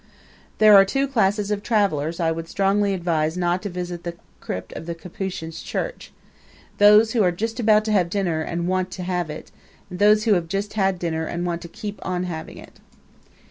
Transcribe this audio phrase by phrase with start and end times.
[0.57, 4.73] There are two classes of travelers I would strongly advise not to visit the crypt
[4.73, 6.11] of the Capuchins' Church
[6.79, 9.51] those who are just about to have dinner and want to have it,
[9.91, 12.79] and those who have just had dinner and want to keep on having it.